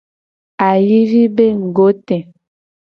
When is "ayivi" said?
0.67-1.21